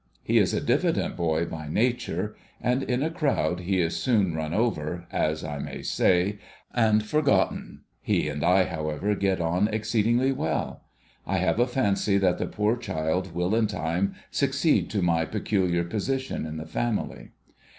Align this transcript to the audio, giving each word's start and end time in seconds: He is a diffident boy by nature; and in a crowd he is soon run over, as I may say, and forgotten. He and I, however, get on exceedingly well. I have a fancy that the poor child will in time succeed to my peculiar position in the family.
He 0.23 0.39
is 0.39 0.51
a 0.51 0.61
diffident 0.61 1.15
boy 1.15 1.45
by 1.45 1.67
nature; 1.67 2.35
and 2.59 2.81
in 2.81 3.03
a 3.03 3.11
crowd 3.11 3.59
he 3.59 3.79
is 3.79 3.95
soon 3.95 4.33
run 4.33 4.51
over, 4.51 5.05
as 5.11 5.43
I 5.43 5.59
may 5.59 5.83
say, 5.83 6.39
and 6.73 7.05
forgotten. 7.05 7.81
He 8.01 8.27
and 8.27 8.43
I, 8.43 8.63
however, 8.63 9.13
get 9.13 9.39
on 9.39 9.67
exceedingly 9.67 10.31
well. 10.31 10.81
I 11.27 11.37
have 11.37 11.59
a 11.59 11.67
fancy 11.67 12.17
that 12.17 12.39
the 12.39 12.47
poor 12.47 12.77
child 12.77 13.35
will 13.35 13.53
in 13.53 13.67
time 13.67 14.15
succeed 14.31 14.89
to 14.89 15.03
my 15.03 15.23
peculiar 15.23 15.83
position 15.83 16.47
in 16.47 16.57
the 16.57 16.65
family. 16.65 17.33